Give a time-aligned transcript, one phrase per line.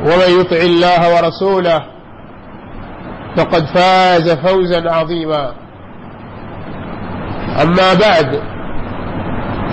[0.00, 1.84] ومن يطع الله ورسوله
[3.36, 5.54] فقد فاز فوزا عظيما.
[7.62, 8.40] أما بعد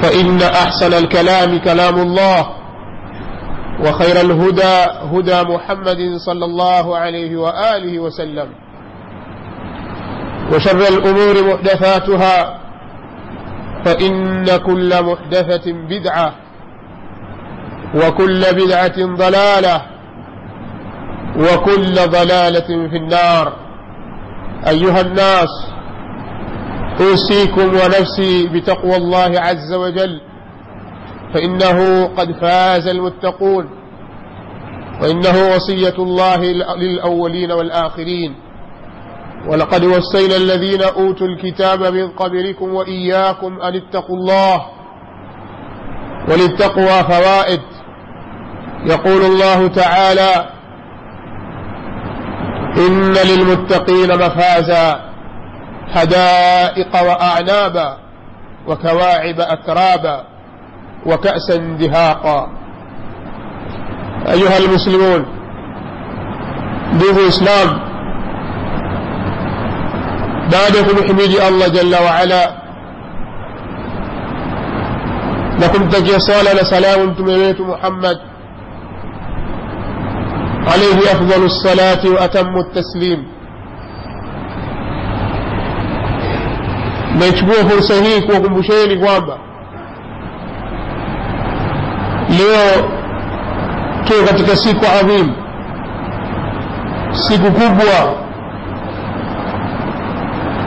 [0.02, 2.50] فإن أحسن الكلام كلام الله
[3.80, 8.48] وخير الهدى هدى محمد صلى الله عليه وآله وسلم
[10.54, 12.60] وشر الأمور محدثاتها
[13.86, 16.34] فإن كل محدثة بدعة
[17.96, 19.82] وكل بدعة ضلالة
[21.38, 23.54] وكل ضلالة في النار.
[24.68, 25.50] أيها الناس
[27.02, 30.22] أوصيكم ونفسي بتقوى الله عز وجل
[31.34, 33.70] فإنه قد فاز المتقون
[35.02, 36.38] وإنه وصية الله
[36.78, 38.36] للأولين والآخرين.
[39.48, 44.66] ولقد وصينا الذين أوتوا الكتاب من قبلكم وإياكم أن اتقوا الله
[46.30, 47.62] وللتقوى فوائد.
[48.86, 50.53] يقول الله تعالى
[52.78, 55.00] إن للمتقين مفازا
[55.96, 57.98] حدائق وأعنابا
[58.68, 60.24] وكواعب أترابا
[61.06, 62.48] وكأسا دهاقا.
[64.32, 65.26] أيها المسلمون
[66.94, 67.80] دوه إسلام
[70.52, 72.64] بعدك محمد الله جل وعلا.
[75.62, 77.26] لكم تجي صالة لسلام أنتم
[77.70, 78.33] محمد.
[80.73, 83.25] عليه أفضل الصلاة وأتم التسليم
[87.19, 89.39] naichukua fursa hii kuwakumbusheni kwamba
[92.39, 92.91] leo
[94.05, 95.35] tuko katika siku adhimu
[97.11, 98.15] siku kubwa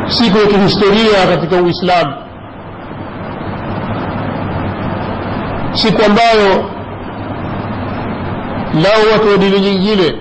[0.07, 2.13] siku ya kihistoria katika uislamu
[5.73, 6.65] siku ambayo
[8.74, 10.14] lau watu wa dini nyingine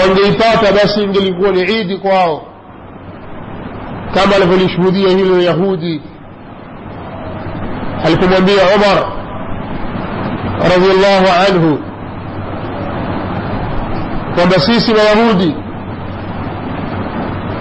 [0.00, 2.42] wangeipata basi ingelikuwa ni idi kwao
[4.14, 6.02] kama alivyolishuhudia hilo yahudi
[8.04, 9.12] alipomwambia umar
[10.62, 11.78] radiallahu anhu
[14.34, 15.54] kwamba sisi mayahudi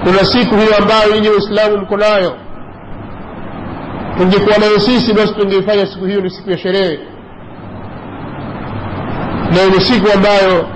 [0.04, 2.38] kuna siku hiyo ambayo nyinyi waislamu mko nayo
[4.18, 7.00] tungekuwa nayo sisi basi tungeifanya siku hiyo ni siku ya sherehe
[9.52, 10.68] nayo ni siku ambayo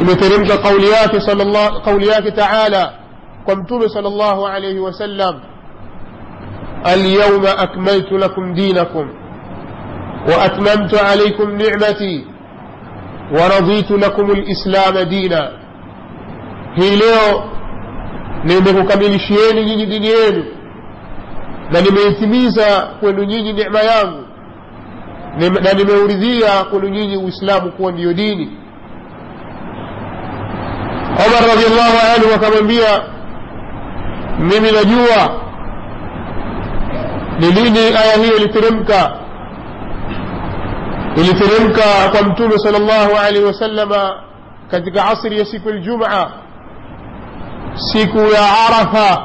[0.00, 1.20] imeteremka kauli yake
[1.84, 2.92] kauli yake taala
[3.44, 5.40] kwa mtume sal llahu alaihi wasallam
[6.84, 9.08] alyauma akmaltu lakum dinakum
[10.28, 12.26] waatmamtu alaikum nicmati
[13.40, 15.50] waraditu lakum lislama dina
[16.74, 17.44] hii leo
[18.44, 20.44] nimekukamilishieni nyinyi dini yenu
[21.70, 24.24] na nimeitimiza kwenu nyinyi necma yangu
[25.38, 28.50] na nimeuridhia kwenu nyinyi uislamu kuwa ndiyo dini.
[31.26, 33.00] Omar radiallahu anhu akamwambia
[34.38, 35.40] mimi najua
[37.38, 39.12] ni lini aya hiyo iliteremka
[41.16, 41.82] iliteremka
[42.12, 44.22] kwa mtume sal llahu alaihi wasalama
[44.70, 46.30] katika asri ya siku ljuma
[47.74, 49.22] siku ya arafa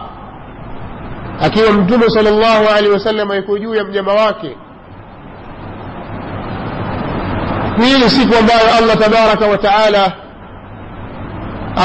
[1.42, 4.58] akiwa mtume sal llahu alaihi wasalama yuko juu ya mnyama wake
[7.78, 10.12] hii ni siku ambayo allah tabaraka wa taala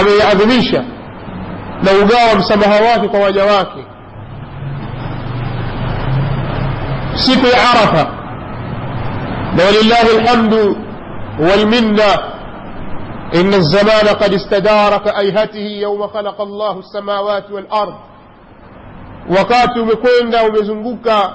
[0.00, 0.84] ameiadhimisha
[1.82, 3.84] na ugawa msamaha wake kwa waja wake
[7.14, 8.10] siku ya arafa
[9.56, 10.76] na walillahi lhamdu
[11.40, 12.30] walminna
[13.34, 17.94] إن الزمان قد استدار كأيهته يوم خلق الله السماوات والأرض
[19.38, 21.32] wakati umekwenda umezunguka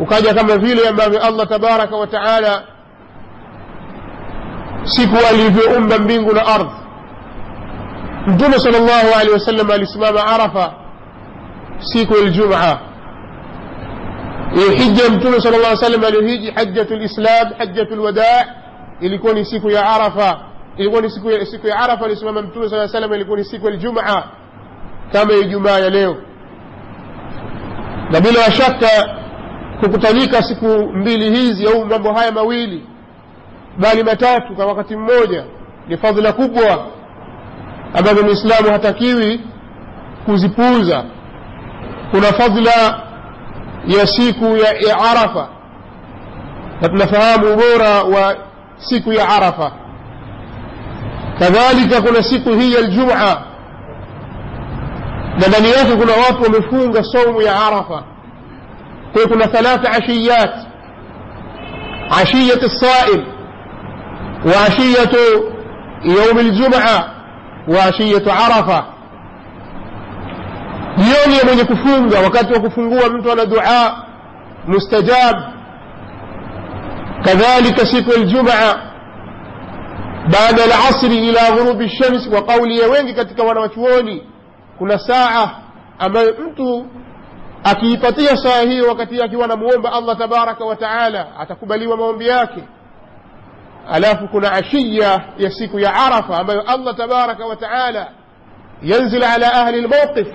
[0.00, 2.62] ukaja kama vile ambavyo allah tabaraka taala
[4.88, 6.70] siku alivyoumba mbingu na ardhi
[8.26, 10.72] mtume sal llahu alehi wasallam alisimama arafa
[11.78, 12.78] siku ya ljumaa
[14.54, 18.44] hiyo hija mtume sal llah salam aliyohiji hajjatu lislam hajjatu lwadaa
[19.00, 20.40] ilikuwa ni siku ya arafa
[20.76, 23.72] ilikuwa ni siku ya, siku ya arafa alisimama mtume saa salam ilikuwa ni siku ya
[23.76, 24.22] ljumaa
[25.12, 26.16] kama ijumaa ya leo
[28.10, 29.16] na bila shaka
[29.80, 32.84] kukutanika siku mbili hizi au mambo haya mawili
[33.78, 35.44] bali matatu kwa wakati mmoja.
[35.88, 36.86] Ni fadhila kubwa
[37.94, 39.40] ambazo mwislamu hatakiwi
[40.26, 41.04] kuzipuuza.
[42.10, 43.02] Kuna fadhila
[43.86, 45.48] ya siku ya, ya arafa.
[46.80, 48.36] Na tunafahamu ubora wa
[48.78, 49.72] siku ya arafa.
[51.38, 53.42] Kadhalika kuna siku hii ya ljuma
[55.40, 58.02] na ndani yake kuna watu wamefunga saumu ya arafa.
[59.12, 60.50] Kwa kuna thalatha ashiyat.
[62.22, 63.24] Ashiyat lsaim
[64.44, 64.68] wa
[66.04, 67.14] يوم الجمعة
[67.68, 68.84] وعشية عرفة.
[70.98, 73.96] jioni ya mwenye kufunga wakati wa kufungua mtu ana dua
[74.66, 75.36] mustajab
[77.24, 78.74] kadhalika siku ya ljumaa
[80.32, 84.26] baada ya lasri ila ghurubi lshams wa kauli ya wengi katika wanawachuoni
[84.78, 85.50] kuna saa
[85.98, 86.86] ambayo mtu
[87.64, 92.62] akiipatia saa hiyo wakati akiwa anamuomba allah tabaraka wa taala atakubaliwa maombi yake
[93.88, 98.08] alafu kuna ashiya ya siku ya arafa ambayo allah tabaraka wa taala
[98.82, 100.26] yanzil ala ahli lmawqif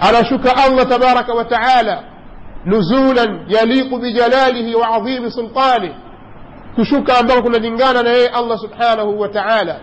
[0.00, 2.04] anashuka allah tabaraka wa taala
[2.64, 5.92] nuzulan yaliqu bijalalihi wa adhimi sultanih
[6.74, 9.76] kushuka ambako kunalingana na yeye allah subhanahu wa taala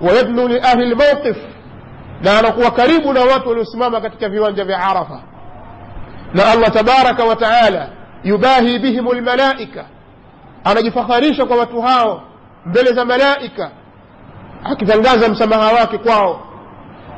[0.00, 1.36] wayadnu liahli lmawqif
[2.22, 5.20] na anakuwa karibu na watu waliosimama katika viwanja vya arafa
[6.34, 7.88] na allah tabaraka wa taala
[8.24, 9.84] yubahi bihim lmalaika
[10.64, 12.22] anajifakharisha kwa watu hao
[12.66, 13.70] mbele za malaika
[14.64, 16.46] akitangaza msamaha wake kwao.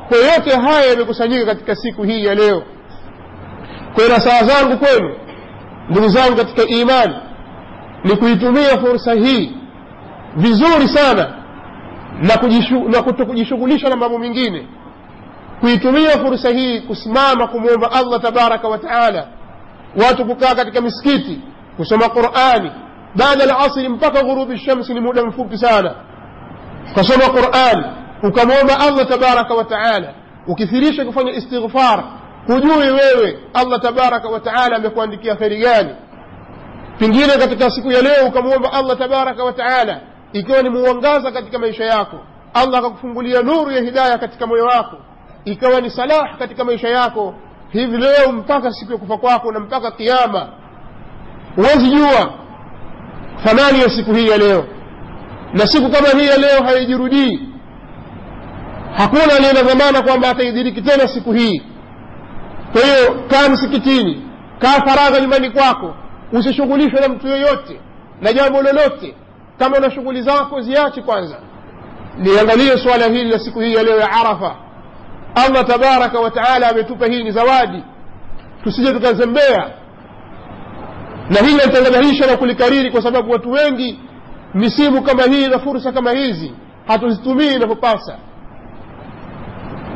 [0.09, 2.63] Kwa yote haya yamekusanyika katika siku hii ya leo.
[3.95, 5.15] Kwa na saa zangu kwenu
[5.89, 7.15] ndugu zangu katika imani
[8.03, 9.51] ni kuitumia fursa hii
[10.35, 11.33] vizuri sana
[12.21, 14.67] na, kujishu, na kutokujishughulisha na mambo mengine.
[15.59, 19.27] Kuitumia fursa hii kusimama kumwomba allah tabaraka wa taala
[20.07, 21.41] watu kukaa katika misikiti
[21.77, 22.71] kusoma qurani
[23.15, 25.95] بعد العصر مبقى غروب الشمس لمدة مفوق سانة
[26.95, 27.93] فصوم القرآن
[28.23, 30.13] وكموما الله تبارك وتعالى.
[30.47, 32.03] وكثيريش كفن الاستغفار.
[32.47, 35.95] كجوه ويوي الله تبارك وتعالى مكوان ديكي أخيرياني
[36.99, 40.01] في كتك سكو يليه وكموما الله تبارك وتعالى.
[40.35, 42.17] إكواني موانغازة كتك ما يشياكو.
[42.57, 44.97] الله كفن قولي نور يهداية كتك ما يواكو.
[45.47, 47.33] إكواني صلاح كتك ما يشياكو.
[47.75, 50.49] هذ اليوم مبقى سكو كفاكواكو نمبقى قيامة.
[51.57, 52.42] وزيوة
[53.43, 54.65] thamani ya siku hii ya leo.
[55.53, 57.39] Na siku kama hii ya leo haijirudii.
[58.97, 61.61] Hakuna aliye na dhamana kwamba ataidiriki tena siku hii.
[62.71, 64.21] Kwa hiyo kaa msikitini
[64.59, 65.95] kaa faragha nyumbani kwako
[66.31, 67.79] usishughulishwe na mtu yoyote
[68.21, 69.15] na jambo lolote.
[69.59, 71.37] Kama na shughuli zako ziache kwanza.
[72.19, 74.55] Liangalie suala hili la siku hii ya leo ya arafa.
[75.35, 77.83] Allah tabaraka wa taala ametupa hii ni zawadi.
[78.63, 79.69] Tusije tukazembea
[81.29, 83.99] na hili nalitangadahisha na kulikariri kwa sababu watu wengi
[84.53, 86.53] misimu kama hii na fursa kama hizi
[86.87, 88.17] hatuzitumii inavyopasa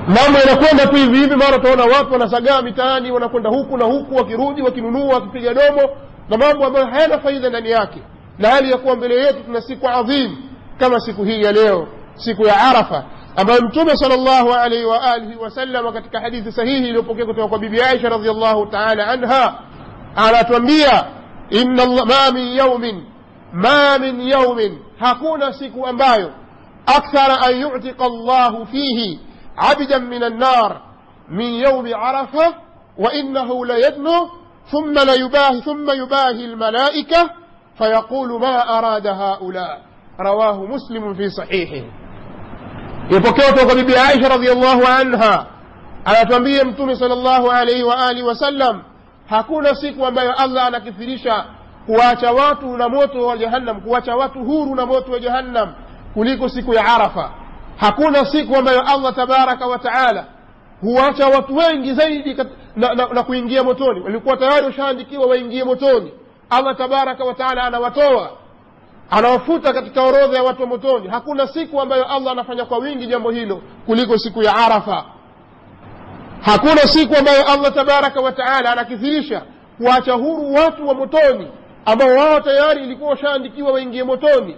[0.07, 4.61] mambo yanakwenda tu hivi hivi mara utaona watu wanasagaa mitaani wanakwenda huku na huku wakirudi
[4.61, 5.89] wakinunua wakipiga domo
[6.29, 8.01] na mambo ambayo hayana faida ndani yake
[8.39, 10.37] na hali ya kuwa mbele yetu tuna siku adhimu
[10.79, 13.03] kama siku hii ya leo siku ya arafa
[13.35, 18.09] ambayo mtume sal llahu alaihi waalihi wasalama katika hadithi sahihi iliyopokea kutoka kwa bibi aisha
[18.09, 19.59] radiallahu taala anha
[20.15, 21.05] anatuambia
[21.49, 23.03] inna ma min yaumin
[23.53, 26.31] ma min yaumin hakuna siku ambayo
[26.85, 29.19] akthara an yutika llahu fihi
[29.57, 30.81] عبدا من النار
[31.29, 32.53] من يوم عرفة
[32.97, 34.29] وإنه ليدنو
[34.71, 37.29] ثم ليباهي ثم يباهي الملائكة
[37.77, 39.81] فيقول ما أراد هؤلاء.
[40.19, 41.85] رواه مسلم في صحيحه.
[43.11, 45.47] يبكيت وقبيب عائشة رضي الله عنها؟
[46.07, 48.83] على تنبيه صلى الله عليه وآله وسلم.
[49.29, 51.45] Hakuna siku ambayo allah anakithirisha
[51.85, 55.73] kuwacha watu na moto wa jahannam kuwacha watu huru na moto wa jahannam
[56.13, 57.31] kuliko siku ya arafa.
[57.77, 60.25] Hakuna siku ambayo allah tabaraka wa taala
[60.81, 63.99] huwacha watu wengi zaidi kat, na, na, na kuingia motoni.
[63.99, 66.11] Walikuwa tayari washaandikiwa waingie motoni.
[66.49, 68.31] Allah tabaraka wa taala anawatoa
[69.09, 71.07] anawafuta katika orodha ya watu wa motoni.
[71.07, 75.05] Hakuna siku ambayo allah anafanya kwa wingi jambo hilo kuliko siku ya arafa
[76.41, 79.41] hakuna siku ambayo allah tabaraka wa taala anakithirisha
[79.77, 81.47] kuacha huru watu wa motoni
[81.85, 84.57] ambao wao tayari ilikuwa washaandikiwa waingie motoni.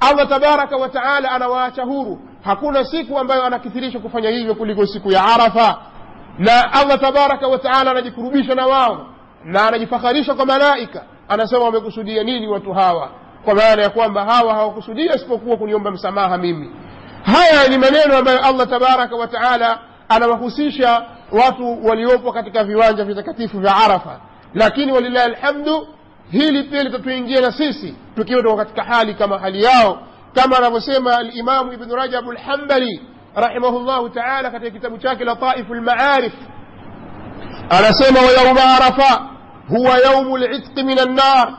[0.00, 0.90] Allah tabaraka wa
[1.30, 2.20] anawaacha huru.
[2.44, 5.78] Hakuna siku ambayo anakithirisha kufanya hivyo kuliko siku ya arafa.
[6.38, 9.06] Na allah tabaraka wa anajikurubisha na wao
[9.44, 11.02] na anajifakharisha kwa malaika.
[11.28, 13.10] Anasema wamekusudia nini watu hawa?
[13.44, 16.70] Kwa maana ya kwamba hawa hawakusudia isipokuwa kuniomba msamaha mimi.
[17.22, 19.78] Haya ni maneno ambayo allah tabaraka wa taala
[20.08, 24.20] anawahusisha watu waliopo katika viwanja vitakatifu vya arafa
[24.54, 25.88] lakini walillahi alhamdu
[26.30, 29.98] hili pia litatuingia na sisi tukiwa tuko katika hali kama hali yao
[30.34, 33.00] kama anavyosema alimamu ibnu rajabu lhambali
[33.34, 36.32] rahimahullahu taala katika kitabu chake lataifu lmaarif
[37.70, 39.26] anasema wayauma arafa
[39.68, 41.52] huwa yaumu litqi min annar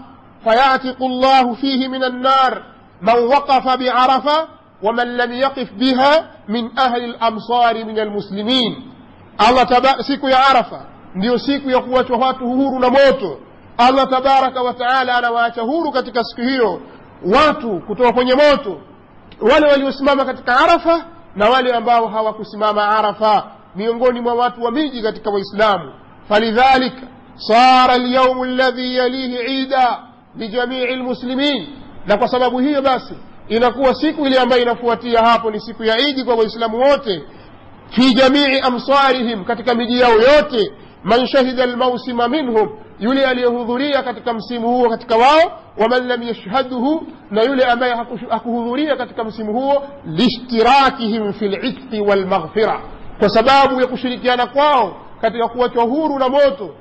[0.43, 2.63] فيعتق الله فيه من النار
[3.01, 4.47] من وقف بعرفة
[4.83, 8.91] ومن لم يقف بها من أهل الأمصار من المسلمين
[9.37, 13.39] Allah taba, siku ya Arafa ndiyo siku ya kuachwa watu huru na moto.
[13.77, 16.81] Allah tabaraka wataala anawaacha huru katika siku hiyo
[17.35, 18.81] watu kutoka kwenye moto,
[19.41, 23.43] wale waliosimama katika Arafa na wale ambao hawakusimama Arafa,
[23.75, 25.93] miongoni mwa watu wa miji katika Waislamu.
[26.29, 27.01] falidhalika
[27.35, 29.99] sara alyaumu alladhi yalihi ida
[30.35, 31.67] lijamii lmuslimin,
[32.07, 33.13] na kwa sababu hiyo basi
[33.47, 37.23] inakuwa siku ile ambayo inafuatia hapo ni siku ya Idi kwa Waislamu wote.
[37.95, 40.71] في جميع أمصارهم كتك مجي يوتي
[41.05, 47.01] من شهد الموسم منهم يلي اليهذورية كتك مسيمه كتك واو ومن لم يشهده
[47.31, 47.93] لا يلي أمي
[48.31, 52.81] أكهذورية كتك مسيمه لاشتراكهم في العتق والمغفرة.
[53.23, 56.71] وسباب يكشركي أنا قواه كتك قوة وهور نموت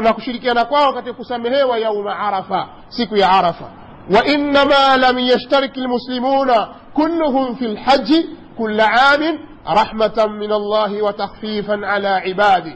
[0.00, 3.68] نكشركي أنا قواه كتك سمه ويوم عرفة سيكو يا عرفة.
[4.10, 6.50] وإنما لم يشترك المسلمون
[6.94, 8.12] كلهم في الحج
[8.58, 9.38] كل عام
[9.68, 12.72] رحمة من الله وتخفيفا على عباده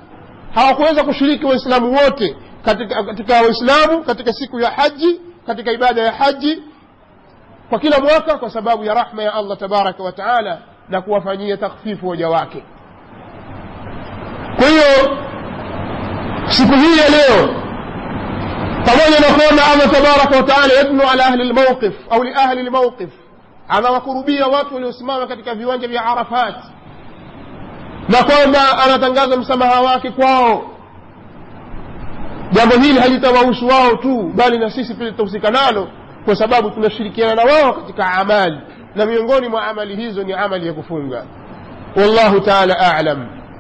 [0.55, 6.63] hawakuweza kushiriki waislamu wote katika, katika waislamu katika siku ya haji katika ibada ya haji
[7.69, 12.09] kwa kila mwaka kwa sababu ya rahma ya allah tabaraka wa taala na kuwafanyia takhfifu
[12.09, 12.63] waja wake
[14.57, 15.19] kwa hiyo
[16.49, 17.49] siku hii ya leo
[18.85, 23.11] pamoja na kwamba allah tabaraka wataala yadnu ala ahli lmauqif au liahli lmauqif
[23.69, 26.55] anawakurubia watu waliosimama katika viwanja vya arafat
[28.09, 30.63] na kwamba anatangaza msamaha wake kwao.
[32.53, 35.89] Jambo hili halitawahusu wao tu bali na sisi pia litahusika nalo
[36.25, 38.59] kwa sababu tunashirikiana na wao katika amali
[38.95, 41.25] na miongoni mwa amali hizo ni amali ya kufunga.
[41.97, 43.27] Wallahu taala alam